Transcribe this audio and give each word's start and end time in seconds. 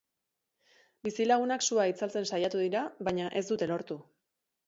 Bizilagunak 1.07 1.65
sua 1.67 1.85
itzaltzen 1.91 2.27
saiatu 2.31 2.63
dira, 2.63 2.81
baina 3.09 3.31
ez 3.43 3.47
dute 3.53 3.71
lortu. 3.73 3.99